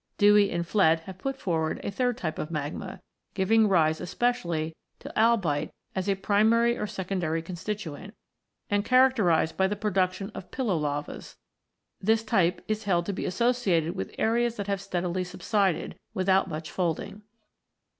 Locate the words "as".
5.95-6.09